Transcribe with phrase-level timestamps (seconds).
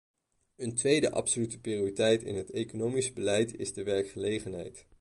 [0.55, 4.85] Een tweede absolute prioriteit in het economisch beleid is de werkgelegenheid.